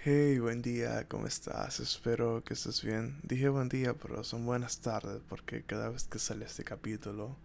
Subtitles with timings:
[0.00, 1.80] Hey, buen día, ¿cómo estás?
[1.80, 3.18] Espero que estés bien.
[3.24, 7.36] Dije buen día, pero son buenas tardes porque cada vez que sale este capítulo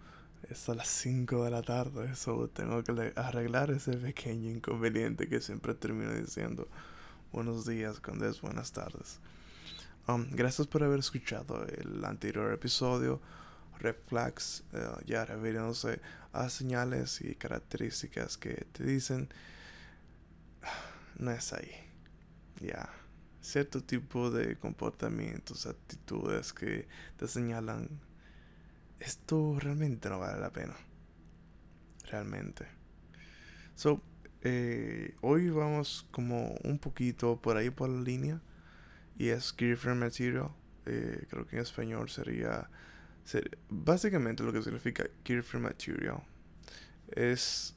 [0.47, 2.12] es a las 5 de la tarde.
[2.12, 6.68] Eso tengo que arreglar ese pequeño inconveniente que siempre termino diciendo
[7.31, 9.20] buenos días cuando es buenas tardes.
[10.07, 13.20] Um, gracias por haber escuchado el anterior episodio.
[13.79, 16.01] Red flags, eh, ya refiriéndose
[16.33, 19.27] a señales y características que te dicen
[21.17, 21.93] no es ahí
[22.64, 22.89] ya
[23.41, 27.89] cierto tipo de comportamientos, actitudes que te señalan
[29.03, 30.76] esto realmente no vale la pena.
[32.09, 32.66] Realmente.
[33.76, 34.02] So,
[34.41, 38.41] eh, hoy vamos como un poquito por ahí por la línea.
[39.17, 40.52] Y es Girlfriend Material.
[40.86, 42.70] Eh, creo que en español sería,
[43.70, 46.23] Básicamente lo que significa Girlfriend Material
[47.11, 47.75] es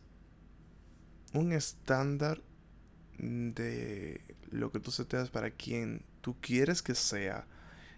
[1.32, 2.40] un estándar
[3.18, 4.20] de
[4.50, 7.46] lo que tú seteas para quien tú quieres que sea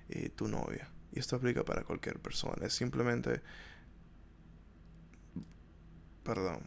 [0.08, 0.90] eh, tu novia.
[1.12, 2.66] Y esto aplica para cualquier persona.
[2.66, 3.40] Es simplemente...
[6.22, 6.60] Perdón.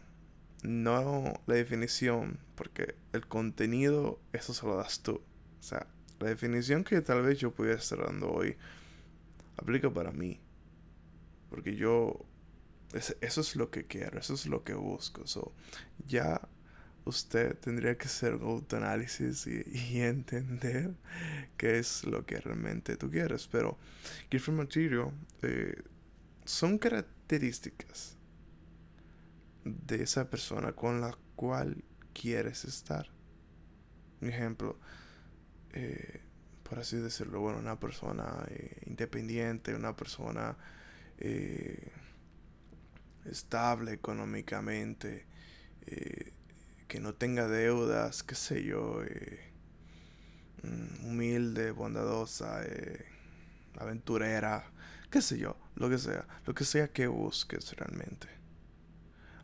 [0.63, 5.21] No la definición, porque el contenido, eso se lo das tú.
[5.59, 5.87] O sea,
[6.19, 8.57] la definición que tal vez yo pudiera estar dando hoy,
[9.57, 10.39] aplica para mí.
[11.49, 12.25] Porque yo...
[12.93, 15.25] eso es lo que quiero, eso es lo que busco.
[15.27, 15.53] So,
[16.05, 16.41] ya
[17.05, 20.93] usted tendría que hacer autoanálisis y, entender
[21.57, 23.47] qué es lo que realmente tú quieres.
[23.47, 23.77] Pero
[24.29, 25.81] Gift Material eh,
[26.45, 28.17] son características
[29.63, 33.07] de esa persona con la cual quieres estar.
[34.21, 34.79] Un ejemplo,
[35.73, 36.21] eh,
[36.63, 40.57] por así decirlo, bueno, una persona eh, independiente, una persona
[43.25, 45.27] estable económicamente,
[46.91, 49.39] que no tenga deudas, qué sé yo, eh,
[50.63, 53.05] mm, humilde, bondadosa, eh,
[53.79, 54.65] aventurera,
[55.09, 58.27] qué sé yo, lo que sea, lo que sea que busques realmente.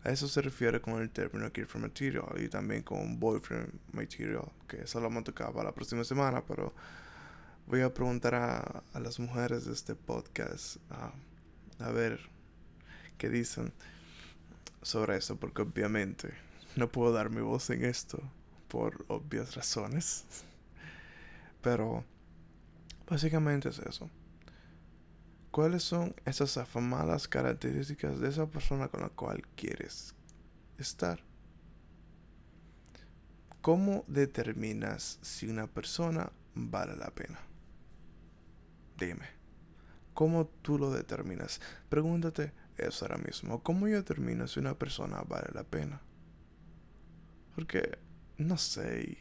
[0.04, 4.82] A eso se refiere con el término Girlfriend Material y también con Boyfriend Material, que
[4.82, 6.74] eso lo vamos a tocar para la próxima semana, pero
[7.66, 10.80] voy a preguntar a, las mujeres de este podcast
[11.80, 12.20] a ver
[13.18, 13.72] qué dicen
[14.82, 16.47] sobre eso, porque obviamente
[16.78, 18.22] no puedo dar mi voz en esto
[18.68, 20.26] por obvias razones.
[21.62, 22.06] Pero
[23.10, 24.10] básicamente es eso.
[25.52, 30.14] ¿Cuáles son esas afamadas características de esa persona con la cual quieres
[30.78, 31.20] estar?
[33.62, 37.40] ¿Cómo determinas si una persona vale la pena?
[39.00, 39.26] Dime,
[40.14, 41.60] ¿cómo tú lo determinas?
[41.90, 43.64] Pregúntate eso ahora mismo.
[43.64, 46.02] ¿Cómo yo determino si una persona vale la pena?
[47.58, 47.98] Porque,
[48.38, 49.18] no sé,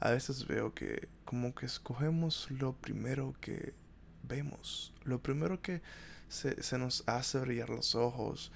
[0.00, 3.74] a veces veo que como que escogemos lo primero que
[4.22, 5.82] vemos, lo primero que
[6.30, 8.50] se, se nos hace brillar los ojos,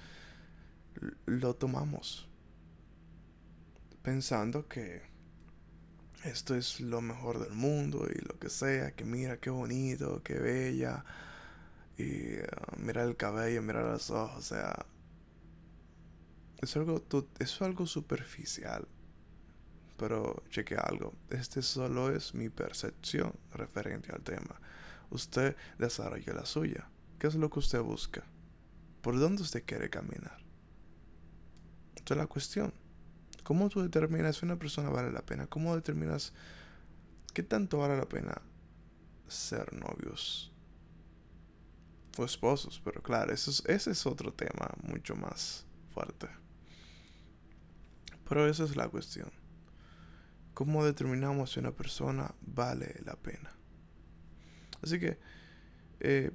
[1.27, 2.27] lo tomamos
[4.01, 5.03] pensando que
[6.23, 10.39] esto es lo mejor del mundo y lo que sea, que mira qué bonito, qué
[10.39, 11.05] bella,
[11.95, 14.87] y uh, mira el cabello, mira los ojos, o sea,
[16.61, 17.03] es algo,
[17.39, 18.87] es algo superficial.
[19.97, 21.13] Pero cheque algo.
[21.29, 24.59] Este solo es mi percepción referente al tema.
[25.09, 26.89] Usted desarrolla la suya.
[27.17, 28.23] ¿Qué es lo que usted busca?
[29.01, 30.39] ¿Por dónde usted quiere caminar?
[31.95, 32.73] Esta es la cuestión.
[33.43, 35.47] ¿Cómo tú determinas si una persona vale la pena?
[35.47, 36.33] ¿Cómo determinas
[37.33, 38.41] qué tanto vale la pena
[39.27, 40.51] ser novios?
[42.17, 46.27] O esposos, pero claro, eso ese es otro tema mucho más fuerte.
[48.29, 49.31] Pero esa es la cuestión.
[50.53, 53.51] ¿Cómo determinamos si una persona vale la pena?
[54.83, 55.17] Así que,
[55.99, 56.31] eh,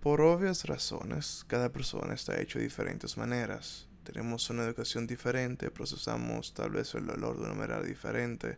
[0.00, 3.88] por obvias razones, cada persona está hecho de diferentes maneras.
[4.04, 8.56] Tenemos una educación diferente, procesamos tal vez el dolor de una manera diferente.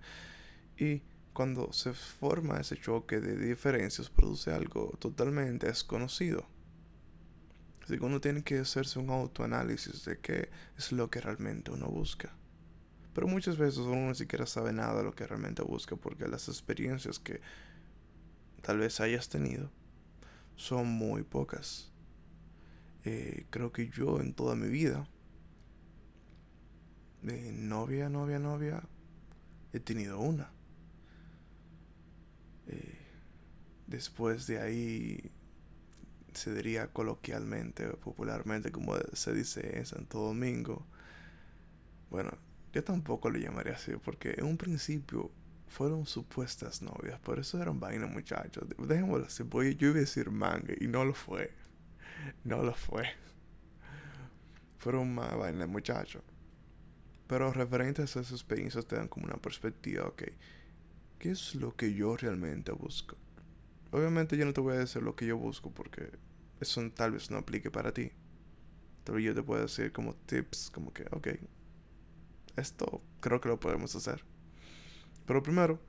[0.76, 1.02] Y
[1.32, 6.46] cuando se forma ese choque de diferencias, produce algo totalmente desconocido.
[7.88, 11.86] Así que uno tiene que hacerse un autoanálisis de qué es lo que realmente uno
[11.88, 12.30] busca.
[13.14, 16.48] Pero muchas veces uno ni siquiera sabe nada de lo que realmente busca porque las
[16.48, 17.40] experiencias que
[18.60, 19.70] tal vez hayas tenido
[20.54, 21.90] son muy pocas.
[23.06, 25.08] Eh, creo que yo en toda mi vida,
[27.22, 28.82] de novia, novia, novia,
[29.72, 30.50] he tenido una.
[32.66, 32.98] Eh,
[33.86, 35.32] después de ahí
[36.34, 40.86] se diría coloquialmente, popularmente, como se dice en Santo Domingo.
[42.10, 42.30] Bueno,
[42.72, 45.30] yo tampoco lo llamaría así, porque en un principio
[45.68, 48.64] fueron supuestas novias, por eso eran vainas, muchachos.
[48.78, 51.52] Dejémoslo así, voy, yo iba a decir manga y no lo fue.
[52.44, 53.04] No lo fue.
[54.78, 56.22] Fueron más vainas, muchachos.
[57.26, 60.22] Pero referentes a esas experiencias te dan como una perspectiva, ok.
[61.18, 63.16] ¿Qué es lo que yo realmente busco?
[63.90, 66.10] Obviamente yo no te voy a decir lo que yo busco porque
[66.60, 68.12] eso tal vez no aplique para ti.
[69.04, 71.28] Pero yo te puedo decir como tips, como que, ok,
[72.56, 74.22] esto creo que lo podemos hacer.
[75.26, 75.80] Pero primero,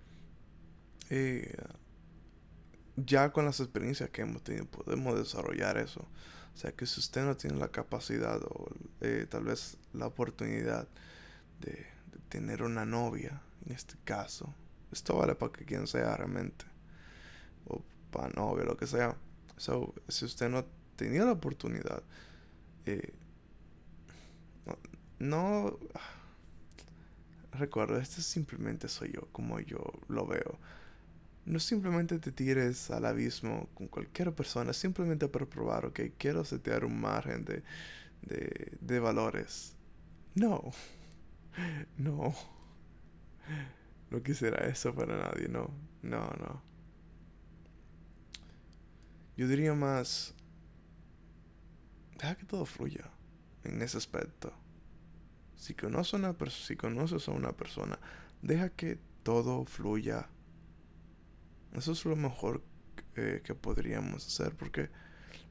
[1.10, 1.54] eh,
[2.96, 6.08] ya con las experiencias que hemos tenido, podemos desarrollar eso.
[6.54, 8.70] O sea, que si usted no tiene la capacidad o
[9.02, 10.88] eh, tal vez la oportunidad
[11.60, 14.54] de, de, tener una novia, en este caso,
[14.92, 16.66] esto vale para que quien sea realmente,
[18.36, 19.16] novia, lo que sea.
[19.58, 20.66] So, si usted no
[20.96, 22.04] tenía la oportunidad,
[22.86, 23.14] eh,
[24.66, 24.78] no,
[25.20, 25.80] no
[27.52, 30.60] recuerdo, esto simplemente soy yo, como yo lo veo.
[31.46, 36.86] No simplemente te tires al abismo con cualquier persona, simplemente para probar, ok, quiero setear
[36.86, 37.64] un margen de,
[38.22, 39.76] de, de valores.
[40.36, 40.72] No,
[41.98, 42.36] no,
[44.12, 45.72] no quisiera eso para nadie, no,
[46.04, 46.69] no, no.
[49.40, 50.34] Yo diría más,
[52.18, 53.10] deja que todo fluya
[53.64, 54.52] en ese aspecto.
[55.56, 57.98] Si conoces, una si conoces a una persona,
[58.42, 60.28] deja que todo fluya.
[61.72, 62.62] Eso es lo mejor
[63.16, 64.90] eh, que podríamos hacer porque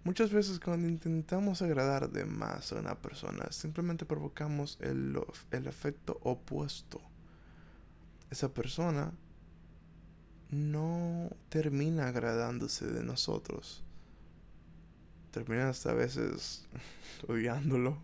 [0.05, 5.19] muchas veces cuando intentamos agradar de más a una persona, simplemente provocamos el,
[5.51, 7.01] el efecto opuesto.
[8.29, 9.15] Esa persona
[10.51, 13.85] no termina agradándose de nosotros.
[15.31, 16.67] Termina hasta a veces
[17.29, 18.03] odiándolo.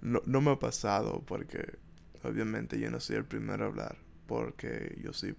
[0.00, 1.78] No, no me ha pasado porque
[2.24, 5.36] obviamente yo no soy el primero a hablar porque yo soy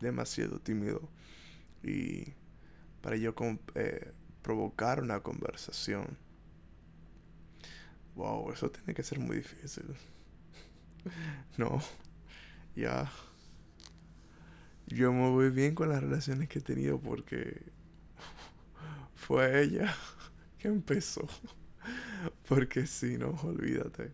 [0.00, 1.08] demasiado tímido.
[1.82, 2.34] Y
[3.02, 3.34] para yo
[3.74, 6.18] eh, provocar una conversación
[8.14, 9.84] wow eso tiene que ser muy difícil.
[11.56, 11.80] No
[12.76, 13.10] ya
[14.90, 17.62] yo me voy bien con las relaciones que he tenido porque
[19.14, 19.94] fue ella
[20.58, 21.26] que empezó
[22.48, 24.12] porque si no, olvídate.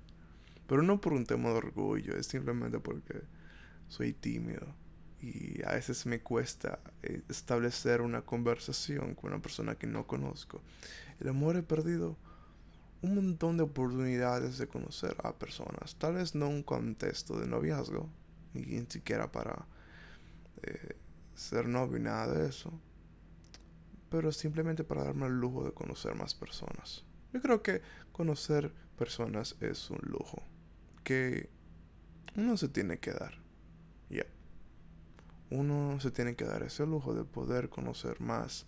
[0.67, 3.23] Pero no por un tema de orgullo, es simplemente porque
[3.88, 4.67] soy tímido.
[5.20, 10.61] Y a veces me cuesta eh, establecer una conversación con una persona que no conozco.
[11.20, 12.17] El amor he perdido
[13.02, 15.96] un montón de oportunidades de conocer a personas.
[15.96, 18.11] Tal vez no un contexto de noviazgo,
[18.52, 19.67] ni siquiera para
[20.62, 20.97] eh,
[21.35, 22.73] ser novio, nada de eso.
[24.11, 27.05] Pero simplemente para darme el lujo de conocer más personas.
[27.32, 27.82] Yo creo que
[28.12, 30.43] conocer personas es un lujo
[31.05, 31.50] que
[32.37, 33.35] uno se tiene que dar.
[34.08, 34.26] Ya.
[35.50, 38.67] Uno se tiene que dar ese lujo de poder conocer más,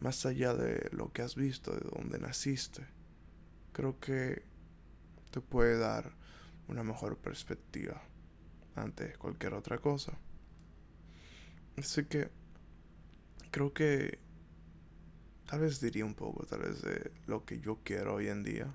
[0.00, 2.86] más allá de lo que has visto, de donde naciste.
[3.72, 4.42] Creo que
[5.30, 6.12] te puede dar
[6.68, 8.02] una mejor perspectiva
[8.74, 10.18] ante cualquier otra cosa.
[11.78, 12.28] Así que
[13.50, 14.18] creo que
[15.48, 18.66] Tal vez diría un poco, tal vez de lo que yo quiero hoy en día.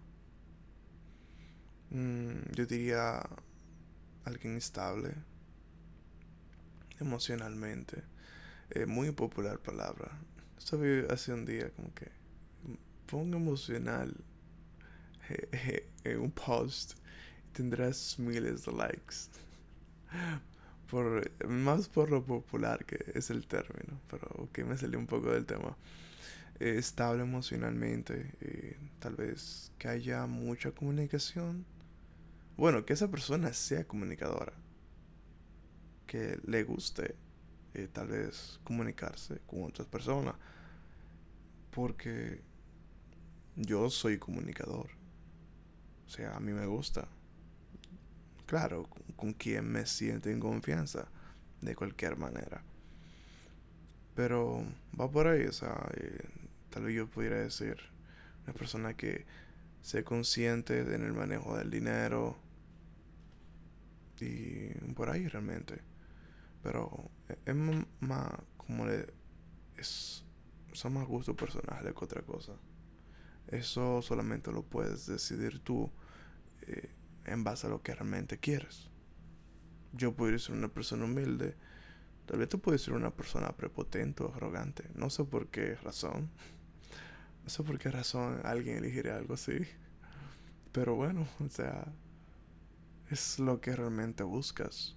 [1.91, 3.21] Mm, yo diría
[4.25, 5.13] alguien estable
[6.99, 8.01] emocionalmente.
[8.71, 10.09] Eh, muy popular palabra.
[10.57, 12.09] Sabía hace un día como que
[13.05, 14.15] pongo emocional
[16.03, 16.93] en un post
[17.51, 19.15] tendrás miles de likes.
[20.93, 25.31] Por, más por lo popular que es el término, pero que me salió un poco
[25.31, 25.75] del tema.
[26.59, 31.65] Eh, estable emocionalmente, eh, tal vez que haya mucha comunicación.
[32.57, 34.53] Bueno, que esa persona sea comunicadora,
[36.05, 37.15] que le guste
[37.73, 40.35] eh, tal vez comunicarse con otras personas,
[41.71, 42.39] porque
[43.55, 44.91] yo soy comunicador,
[46.05, 47.07] o sea, a mí me gusta.
[48.53, 51.07] Claro, con, quien me siento en confianza,
[51.61, 52.61] de cualquier manera.
[54.13, 55.89] Pero va por ahí, o sea,
[56.69, 57.77] tal vez yo pudiera decir,
[58.43, 59.25] una persona que
[59.81, 62.37] sea consciente en el manejo del dinero
[64.19, 65.81] y por ahí realmente.
[66.61, 67.09] Pero
[67.47, 69.07] es más como le
[69.77, 70.23] es
[70.73, 72.53] son más gustos personales que otra cosa.
[73.47, 76.02] Eso solamente lo puedes decidir tú eh,
[77.33, 78.89] en base a lo que realmente quieres.
[79.91, 81.55] Yo podría ser una persona humilde,
[82.25, 86.31] tal vez tú puedes ser una persona prepotente o arrogante, no sé por qué razón.
[87.43, 89.57] No sé por qué razón alguien elegiría algo así.
[90.71, 91.93] Pero bueno, o sea,
[93.09, 94.95] es lo que realmente buscas.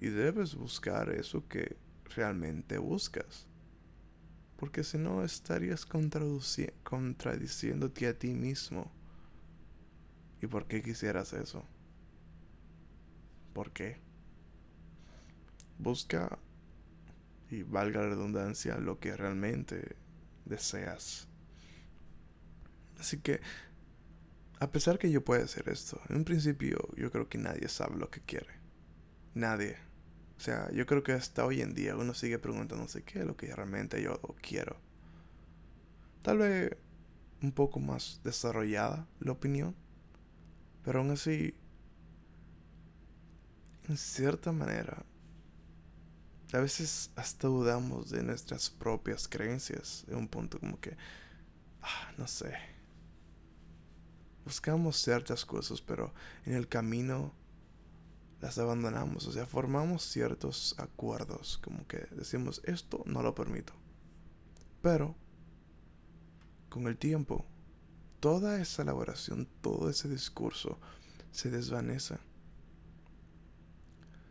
[0.00, 1.78] Y debes buscar eso que
[2.14, 3.46] realmente buscas.
[4.56, 8.92] Porque si no estarías contradiciéndote a ti mismo.
[10.40, 11.64] ¿Y por qué quisieras eso?
[13.52, 13.98] ¿Por qué?
[15.78, 16.38] Busca,
[17.50, 19.96] y valga la redundancia, lo que realmente
[20.44, 21.28] deseas.
[22.98, 23.40] Así que,
[24.60, 27.96] a pesar que yo pueda hacer esto, en un principio yo creo que nadie sabe
[27.96, 28.58] lo que quiere.
[29.34, 29.76] Nadie.
[30.36, 33.36] O sea, yo creo que hasta hoy en día uno sigue preguntándose qué es lo
[33.36, 34.76] que realmente yo quiero.
[36.22, 36.76] Tal vez
[37.40, 39.74] un poco más desarrollada la opinión,
[40.88, 41.52] pero aún así,
[43.90, 45.04] en cierta manera,
[46.50, 50.06] a veces hasta dudamos de nuestras propias creencias.
[50.08, 50.96] En un punto como que,
[51.82, 52.54] ah, no sé.
[54.46, 56.14] Buscamos ciertas cosas, pero
[56.46, 57.34] en el camino
[58.40, 63.74] las abandonamos, o sea, formamos ciertos acuerdos, como que decimos, esto no lo permito.
[64.80, 65.14] Pero,
[66.70, 67.44] con el tiempo,
[68.20, 70.78] toda esa elaboración, todo ese discurso
[71.30, 72.16] se desvanece.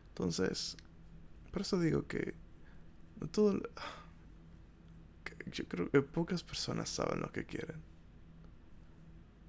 [0.10, 0.78] Entonces,
[1.52, 2.34] por eso digo que
[3.32, 3.62] todo
[5.52, 7.82] yo creo que pocas personas saben lo que quieren.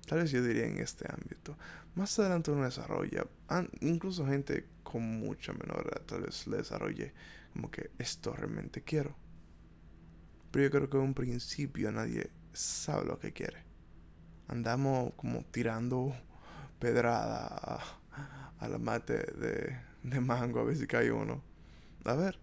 [0.07, 1.57] Tal vez yo diría en este ámbito.
[1.95, 3.26] Más adelante uno desarrolla,
[3.80, 7.12] incluso gente con mucha menor edad, tal vez le desarrolle
[7.52, 9.14] como que esto realmente quiero.
[10.50, 13.68] Pero yo creo que en un principio nadie sabe lo que quiere.
[14.49, 16.14] Andamos como tirando
[16.78, 17.81] pedrada
[18.59, 21.43] a, la mate de, de mango a ver si cae uno.
[22.05, 22.38] A ver,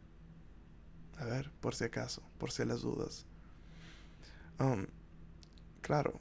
[1.18, 3.26] a ver, por si acaso, por si las dudas.
[4.60, 4.86] Um,
[5.82, 6.20] claro,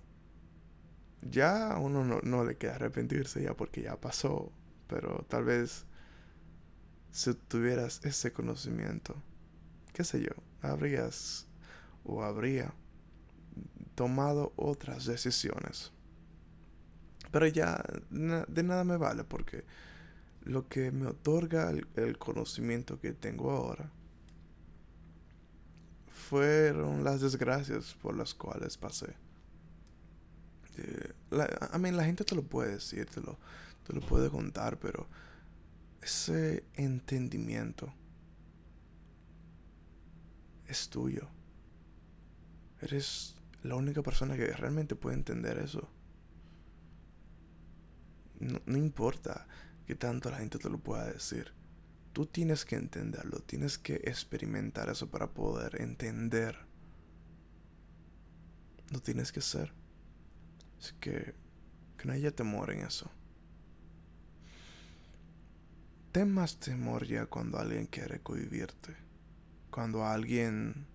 [1.23, 4.51] ya a uno no, no, le queda arrepentirse ya porque ya pasó,
[4.89, 5.87] pero tal vez
[7.11, 9.15] si tuvieras ese conocimiento,
[9.93, 11.47] qué sé yo, habrías
[12.05, 12.75] o habría
[13.95, 15.93] tomado otras decisiones.
[17.31, 19.65] Pero ya de nada me vale porque
[20.43, 23.91] lo que me otorga el conocimiento que tengo ahora
[26.29, 29.15] fueron las desgracias por las cuales pasé.
[30.65, 33.39] Este, la, a mí la gente te lo puede decir, te lo,
[33.87, 35.07] te lo puede contar, pero
[36.01, 37.93] ese entendimiento
[40.67, 41.29] es tuyo.
[42.81, 45.89] Eres la única persona que realmente puede entender eso.
[48.39, 49.47] No, importa
[49.87, 51.53] que tanto la gente te lo pueda decir.
[52.13, 56.59] Tú tienes que entenderlo, tienes que experimentar eso para poder entender.
[58.91, 59.73] Lo tienes que hacer.
[60.79, 61.35] Así que,
[61.97, 63.11] que no haya temor en eso.
[66.13, 68.95] Ten más temor ya cuando alguien quiere cohibirte.
[69.71, 70.87] Cuando alguien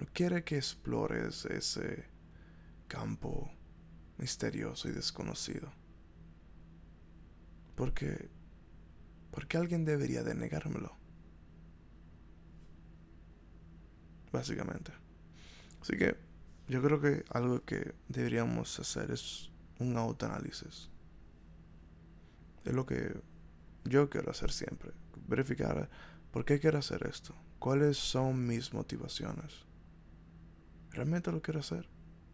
[0.00, 2.06] no quiere que explores ese
[2.88, 3.50] campo
[4.16, 5.70] misterioso y desconocido.
[7.74, 8.30] Porque,
[9.30, 10.96] porque alguien debería de negármelo.
[14.32, 14.90] Básicamente.
[15.82, 16.16] Así que
[16.66, 20.88] yo creo que algo que deberíamos hacer es un autoanálisis.
[22.64, 23.20] Es lo que
[23.84, 24.92] yo quiero hacer siempre.
[25.28, 25.90] Verificar
[26.30, 27.34] por qué quiero hacer esto.
[27.58, 29.69] ¿Cuáles son mis motivaciones?
[30.92, 31.88] ¿Realmente lo quiero hacer?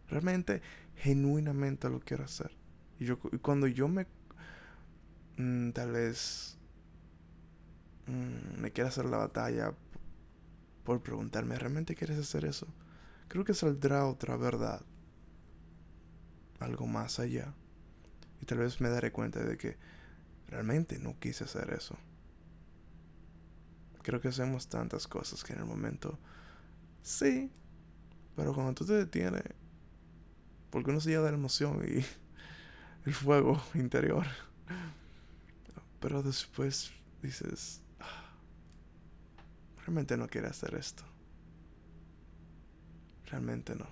[0.07, 0.61] ¿Realmente,
[0.95, 2.51] genuinamente lo quiero hacer?
[2.99, 4.07] Y, yo, cuando yo me...
[5.37, 6.57] Mm, tal vez...
[8.07, 9.73] Mm, me quiera hacer la batalla
[10.83, 12.67] por preguntarme, ¿realmente quieres hacer eso?
[13.27, 14.81] creo que saldrá otra verdad.
[16.59, 17.53] Algo más allá.
[18.41, 19.77] Y tal vez me daré cuenta de que
[20.47, 21.97] realmente no quise hacer eso.
[24.01, 26.17] Creo que hacemos tantas cosas que en el momento
[27.01, 27.51] sí,
[28.37, 29.41] pero cuando tú te detienes,
[30.69, 32.05] porque uno se lleva de la emoción y
[33.07, 34.27] el fuego interior,
[35.99, 36.91] pero después
[37.23, 38.31] dices, ah,
[39.79, 41.03] realmente no quiero hacer esto.
[43.25, 43.87] Realmente no.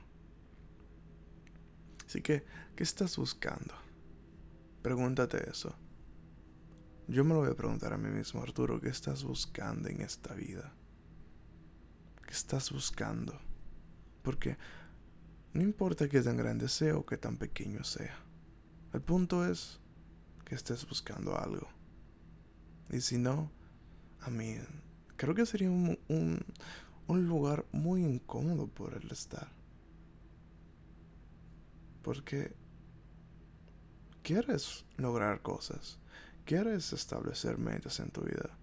[2.05, 3.73] Así que, ¿qué estás buscando?
[4.83, 5.75] Pregúntate eso.
[7.07, 10.35] Yo me lo voy a preguntar a mí mismo, Arturo, ¿qué estás buscando en esta
[10.35, 10.71] vida?
[12.27, 13.39] ¿Qué estás buscando?
[14.25, 14.57] Porque
[15.53, 18.17] no importa qué tan grande sea o qué tan pequeño sea.
[18.91, 19.79] El punto es
[20.43, 21.67] que estés buscando algo.
[22.89, 23.51] Y si no,
[24.21, 24.57] a mí
[25.15, 25.99] creo que sería un,
[27.07, 29.51] un lugar muy incómodo por el estar.
[32.01, 32.55] Porque
[34.23, 35.99] quieres lograr cosas,
[36.45, 38.57] quieres establecer metas en tu vida,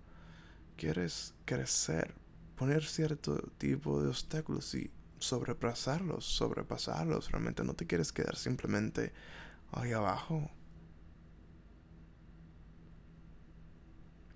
[0.76, 2.14] quieres crecer,
[2.56, 4.90] poner cierto tipo de obstáculos y
[5.22, 7.30] sobrepasarlos, sobrepasarlos.
[7.30, 9.12] Realmente no te quieres quedar simplemente
[9.72, 10.50] ahí abajo.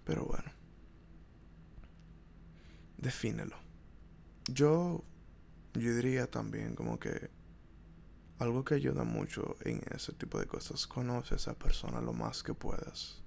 [0.04, 0.50] Pero bueno,
[2.98, 3.56] defínelo.
[4.48, 5.04] Yo,
[5.74, 7.30] yo diría también como que
[8.38, 12.42] algo que ayuda mucho en ese tipo de cosas, conoce a esa persona lo más
[12.42, 13.22] que puedas.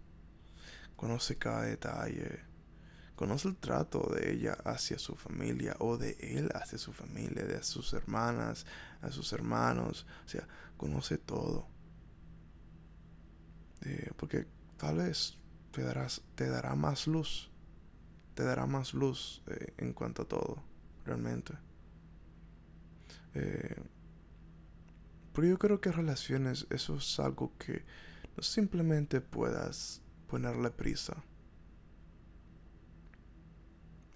[0.95, 2.48] Conoce cada detalle.
[3.19, 7.61] Conoce el trato de ella hacia su familia o de él hacia su familia, de
[7.63, 8.65] sus hermanas,
[9.01, 10.07] a sus hermanos.
[10.25, 10.47] O sea,
[10.77, 11.67] conoce todo.
[13.81, 14.47] Eh, porque
[14.77, 15.37] tal vez
[15.73, 17.51] te, darás, te dará más luz.
[18.35, 20.63] Te dará más luz eh, en cuanto a todo,
[21.03, 21.55] realmente.
[23.33, 23.83] Eh,
[25.33, 27.83] porque yo creo que relaciones, eso es algo que
[28.37, 31.21] no simplemente puedas ponerle prisa.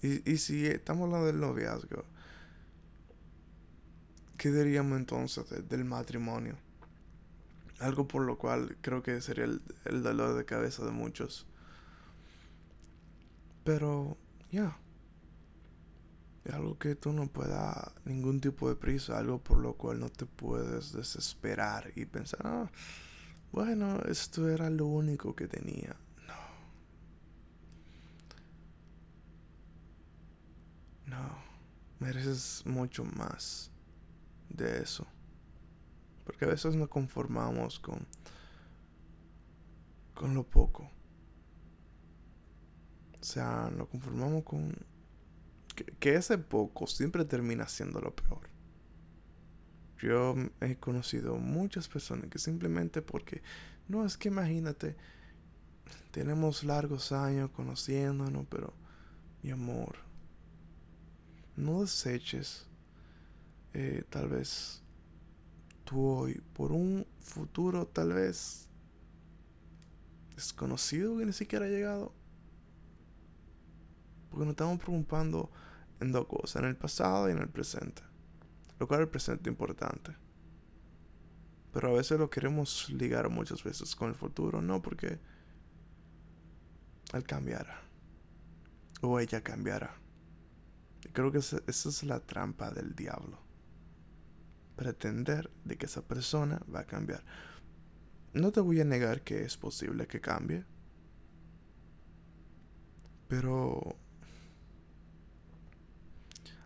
[0.04, 2.04] Y, y si estamos hablando del noviazgo,
[4.38, 6.58] ¿qué diríamos entonces del matrimonio?
[7.80, 11.48] Algo por lo cual creo que sería el, dolor de cabeza de muchos.
[13.64, 14.18] Pero,
[14.52, 14.78] ya.
[16.44, 20.10] Es algo que tú no puedas ningún tipo de prisa, algo por lo cual no
[20.10, 22.70] te puedes desesperar y pensar, ah,
[23.54, 25.96] bueno, esto era lo único que tenía.
[31.13, 31.43] No.
[32.00, 33.72] Mereces mucho más
[34.50, 35.05] de eso.
[36.25, 38.08] Porque a veces nos conformamos con
[40.13, 40.89] con lo poco.
[43.20, 44.75] O sea, nos conformamos con
[46.00, 48.50] que, ese poco siempre termina siendo lo peor.
[50.00, 53.41] Yo he conocido muchas personas que simplemente porque,
[53.88, 54.98] no es que imagínate,
[56.12, 58.74] tenemos largos años conociéndonos, pero
[59.41, 59.98] mi amor,
[61.56, 62.68] no deseches
[63.74, 64.82] eh, tal vez
[65.84, 68.70] tú hoy por un futuro tal vez
[70.36, 72.13] desconocido que ni siquiera ha llegado.
[74.30, 75.52] Porque nos estamos preocupando
[76.00, 78.02] en dos cosas, en el pasado y en el presente.
[78.80, 80.16] Lo cual el presente es importante.
[81.72, 85.20] Pero a veces lo queremos ligar muchas veces con el futuro, no porque
[87.13, 87.82] él cambiará.
[89.02, 90.03] O ella cambiará.
[91.12, 93.39] Creo que esa es la trampa del diablo.
[94.76, 97.24] Pretender de que esa persona va a cambiar.
[98.34, 100.66] No te voy a negar que es posible que cambie.
[103.28, 103.96] Pero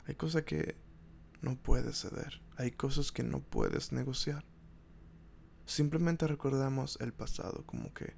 [0.05, 0.77] hay cosas que
[1.41, 2.41] no puedes ceder.
[2.55, 4.45] Hay cosas que no puedes negociar.
[5.65, 8.15] Simplemente recordamos el pasado como que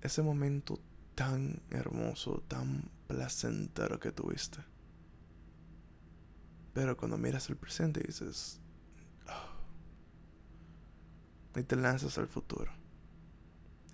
[0.00, 0.80] ese momento
[1.14, 4.58] tan hermoso, tan placentero que tuviste.
[6.78, 8.60] Pero cuando miras el presente dices,
[9.26, 9.58] oh",
[11.58, 12.70] y te lanzas al futuro.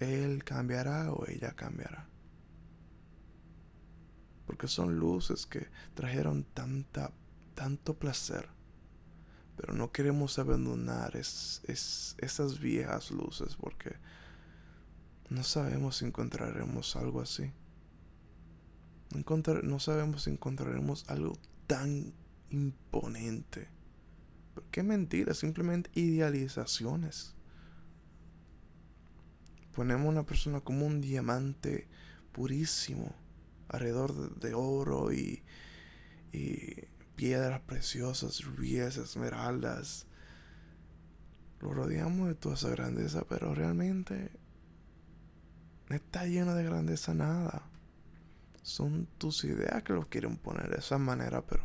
[0.01, 2.07] Él cambiará o ella cambiará
[4.47, 7.11] porque son luces que trajeron tanta,
[7.55, 8.51] tanto placer.
[9.57, 13.97] Pero no queremos abandonar es, esas viejas luces porque
[15.31, 17.51] no sabemos si encontraremos algo así.
[19.63, 21.33] no sabemos si encontraremos algo
[21.67, 22.13] tan
[22.55, 23.69] imponente.
[24.55, 27.35] Pero qué mentira, simplemente idealizaciones.
[29.75, 31.89] Ponemos a una persona como un diamante
[32.33, 33.15] purísimo
[33.69, 35.43] alrededor de, oro y,
[37.17, 40.07] piedras preciosas, rubíes, esmeraldas.
[41.61, 44.33] Lo rodeamos de toda esa grandeza, pero realmente
[45.89, 47.63] no está lleno de grandeza nada.
[48.63, 51.65] Son tus ideas que lo quieren poner de esa manera, pero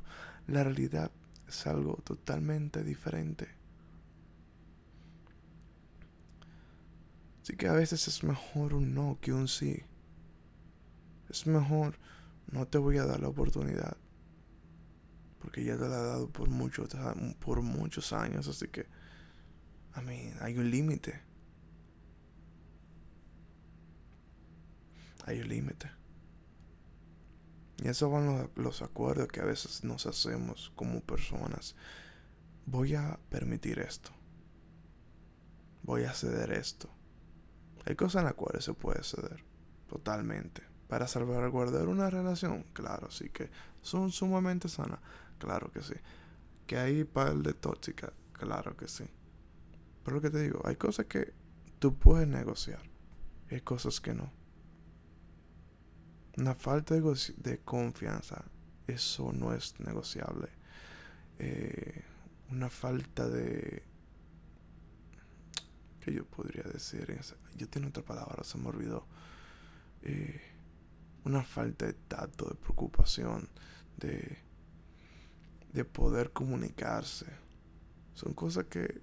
[0.50, 1.12] la realidad
[1.48, 3.48] es algo totalmente diferente.
[7.42, 9.84] Así que a veces es mejor un no que un sí
[11.30, 11.98] es mejor,
[12.52, 13.98] no te voy a dar la oportunidad.
[15.40, 16.88] Porque ya te la he dado por, mucho,
[17.40, 18.88] por muchos años, así que,
[19.94, 21.22] a mí, hay un límite.
[25.26, 25.99] Hay un límite.
[27.84, 31.76] Y eso van los, los acuerdos que a veces nos hacemos como personas.
[32.66, 34.12] Voy a permitir esto.
[35.84, 36.90] Voy a ceder esto.
[37.86, 39.44] Hay cosas en las cuales se puede ceder.
[39.88, 43.52] Totalmente para salvaguardar una relación, claro, sí que
[43.84, 45.00] son sumamente sanas,
[45.38, 45.94] claro que sí.
[46.66, 49.06] Que hay par de tóxicas, claro que sí.
[50.04, 51.32] Pero lo que te digo, hay cosas que
[51.78, 52.82] tú puedes negociar,
[53.52, 54.32] hay cosas que no.
[56.40, 58.46] Una falta de, confianza,
[58.88, 60.48] eso no es negociable.
[61.38, 62.02] Eh,
[62.50, 63.84] una falta de...
[66.00, 67.20] ¿Qué yo podría decir?
[67.58, 69.06] Yo tengo otra palabra, se me olvidó.
[70.02, 70.42] Eh,
[71.26, 73.50] una falta de tacto, de preocupación,
[73.98, 74.38] de,
[75.74, 77.26] de poder comunicarse.
[78.14, 79.02] Son cosas que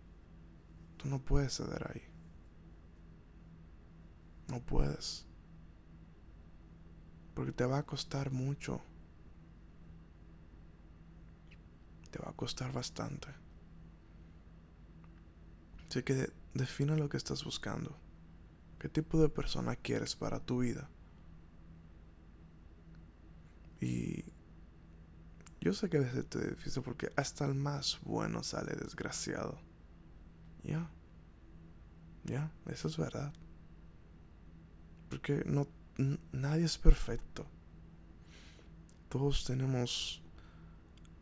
[0.96, 2.02] tú no puedes ceder ahí.
[4.48, 5.26] No puedes.
[7.36, 8.80] Porque te va a costar mucho.
[12.10, 13.28] Te va a costar bastante.
[15.86, 17.94] Así que define lo que estás buscando.
[18.78, 20.88] ¿Qué tipo de persona quieres para tu vida?
[23.82, 24.24] Y
[25.60, 29.60] yo sé que a veces es difícil porque hasta el más bueno sale desgraciado.
[30.64, 30.90] Ya.
[32.24, 33.34] Ya, eso es verdad.
[35.10, 35.68] Porque no
[36.32, 37.46] nadie es perfecto.
[39.08, 40.22] Todos tenemos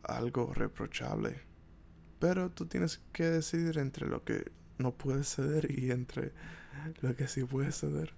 [0.03, 1.41] algo reprochable.
[2.19, 6.33] Pero tú tienes que decidir entre lo que no puedes ceder y entre
[7.01, 8.13] lo que sí puedes ceder.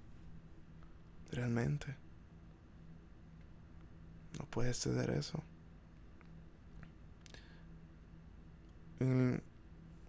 [1.32, 1.96] Realmente.
[4.40, 5.44] No puedes ceder eso.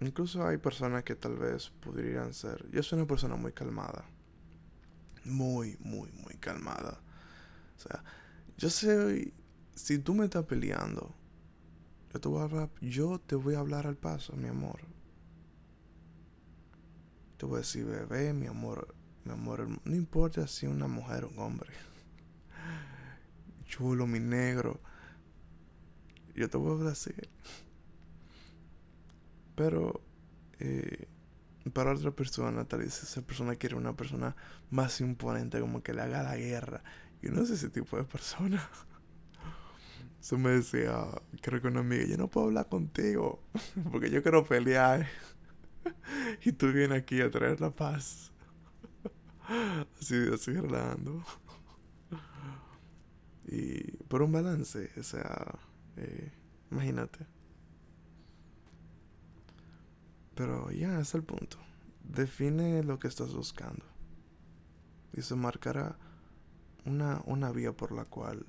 [0.00, 2.66] incluso hay personas que tal vez podrían ser.
[2.70, 4.06] Yo soy una persona muy calmada
[5.28, 7.00] muy, muy, muy calmada.
[7.76, 8.02] O sea,
[8.56, 9.32] yo sé,
[9.74, 11.14] si tú me estás peleando,
[12.12, 14.80] yo te voy a hablar, yo te voy a hablar al paso, mi amor.
[17.36, 21.28] Te voy a decir, bebé, mi amor, mi amor, no importa si una mujer o
[21.28, 21.70] un hombre.
[23.66, 24.80] Chulo, mi negro.
[26.34, 27.12] Yo te voy a hablar así.
[29.54, 30.00] Pero,
[30.60, 31.08] eh,
[31.70, 34.37] para otra persona, tal vez esa persona quiere una persona
[34.70, 36.83] más imponente, como que le haga la guerra.
[37.22, 38.62] Yo no sé ese tipo de persona.
[40.20, 41.07] Eso me decía,
[41.40, 43.42] creo que una amiga, yo no puedo hablar contigo,
[43.92, 45.07] porque yo quiero pelear.
[46.44, 48.33] y tú vienes aquí a traer la paz.
[50.00, 51.24] así, así relajando.
[53.46, 55.54] y por un balance, o sea,
[55.96, 56.33] eh,
[56.70, 57.38] imagínate.
[60.38, 61.59] Pero ya es el punto.
[62.05, 63.85] Define lo que estás buscando.
[65.12, 65.98] Y se marcará
[66.85, 68.46] una, una vía por la cual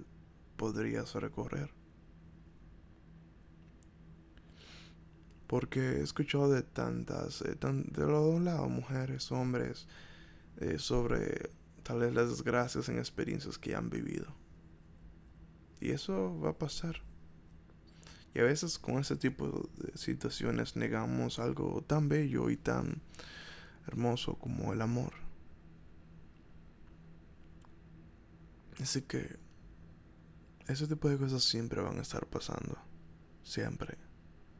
[0.55, 1.71] podrías recorrer.
[5.47, 9.87] Porque he escuchado de tantas, eh, de los dos lados, mujeres, hombres,
[10.57, 11.49] eh, sobre
[11.81, 14.27] tal vez las desgracias en experiencias que han vivido.
[15.81, 17.08] Y eso va a pasar.
[18.33, 23.01] Y a veces con ese tipo de situaciones negamos algo tan bello y tan
[23.87, 25.13] hermoso como el amor.
[28.79, 29.37] Así que
[30.67, 32.77] ese tipo de cosas siempre van a estar pasando.
[33.43, 33.97] Siempre.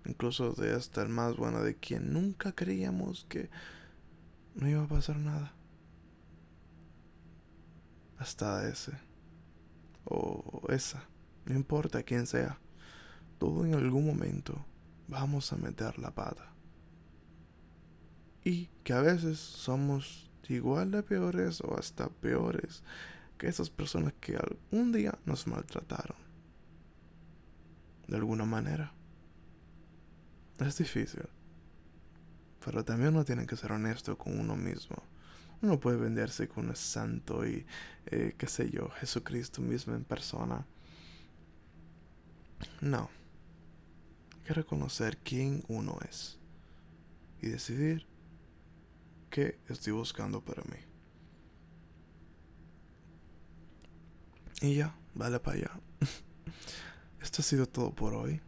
[0.05, 3.49] Incluso de hasta el más bueno de quien nunca creíamos que
[4.55, 5.53] no iba a pasar nada.
[8.17, 8.93] Hasta ese.
[10.05, 11.07] O esa.
[11.45, 12.59] No importa quién sea
[13.39, 14.63] todo en algún momento
[15.07, 16.45] vamos a meter la pata.
[18.43, 22.83] Y que a veces somos igual de peores o hasta peores
[23.37, 26.17] que esas personas que algún día nos maltrataron.
[28.07, 28.93] De alguna manera.
[30.59, 31.23] Es difícil.
[32.63, 34.97] Pero también uno tiene que ser honesto con uno mismo.
[35.61, 37.65] Uno puede venderse con un santo y,
[38.07, 40.65] eh, qué sé yo, Jesucristo mismo en persona.
[42.81, 43.09] No
[44.53, 46.39] reconocer quién uno es
[47.41, 48.05] y decidir
[49.29, 50.77] qué estoy buscando para mí.
[54.61, 55.71] Y ya, vale para allá.
[57.21, 58.41] Esto ha sido todo por hoy.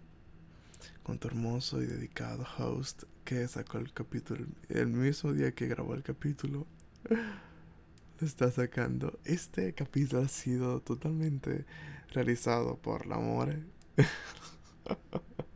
[1.04, 5.94] Con tu hermoso y dedicado host que sacó el capítulo el mismo día que grabó
[5.94, 6.68] el capítulo.
[8.22, 9.20] Está sacando.
[9.26, 11.66] Este capítulo ha sido totalmente
[12.10, 13.56] realizado por la amor.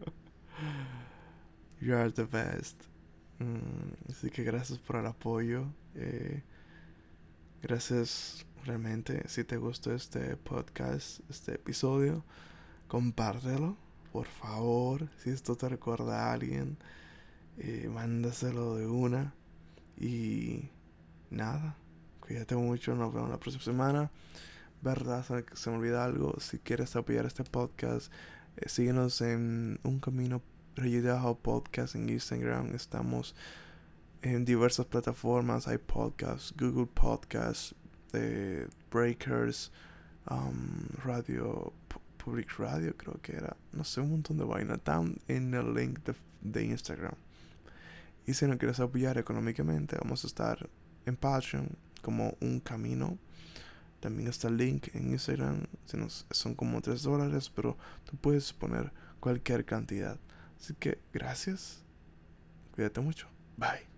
[1.86, 2.82] You are the best.
[3.38, 5.68] Mm, así que gracias por el apoyo.
[5.94, 6.42] Eh,
[7.62, 9.30] gracias realmente.
[9.30, 12.26] Si te gustó este podcast, este episodio,
[12.88, 13.78] compártelo.
[14.12, 15.10] Por favor.
[15.20, 16.80] Si esto te recuerda a alguien,
[17.60, 19.36] eh, mándaselo de una.
[19.96, 20.72] Y
[21.30, 21.78] nada.
[22.20, 22.96] Cuídate mucho.
[22.96, 24.12] Nos vemos la próxima semana.
[24.82, 26.40] Verdad, se me olvida algo.
[26.40, 28.12] Si quieres apoyar este podcast,
[28.58, 30.42] eh, síguenos en Un Camino
[30.76, 32.76] Rayudajo Podcast en Instagram.
[32.76, 33.34] Estamos
[34.22, 35.70] en diversas plataformas.
[35.70, 37.74] Hay podcasts, Google Podcasts,
[38.12, 39.72] eh, Breakers,
[40.30, 41.72] um, radio,
[42.18, 44.76] public radio creo que era, no sé, un montón de vaina.
[44.76, 47.16] Están en el link de, de Instagram.
[48.28, 50.70] Y si no quieres apoyar económicamente, vamos a estar
[51.06, 51.70] en Patreon
[52.02, 53.18] como un camino.
[54.02, 55.68] También está el link en Instagram.
[56.32, 60.20] son como 3 dólares, pero tú puedes poner cualquier cantidad.
[60.60, 61.84] Así que gracias.
[62.74, 63.28] Cuídate mucho.
[63.58, 63.95] Bye.